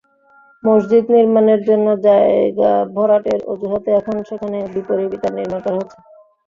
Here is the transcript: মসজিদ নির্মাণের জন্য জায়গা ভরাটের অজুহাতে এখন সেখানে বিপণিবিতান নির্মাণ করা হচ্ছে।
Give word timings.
মসজিদ 0.63 1.05
নির্মাণের 1.15 1.59
জন্য 1.67 1.87
জায়গা 2.05 2.71
ভরাটের 2.95 3.39
অজুহাতে 3.51 3.89
এখন 3.99 4.15
সেখানে 4.29 4.57
বিপণিবিতান 4.73 5.31
নির্মাণ 5.37 5.59
করা 5.65 5.77
হচ্ছে। 5.79 5.97